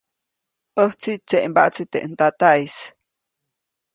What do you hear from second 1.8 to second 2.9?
teʼ ntataʼis.